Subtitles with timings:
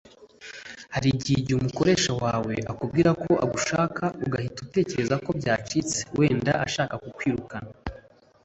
[0.93, 7.71] Hari igihe umukoresha wawe akubwira ko agushaka ugahita utekereza ko byacitse wenda ashaka kukwirukana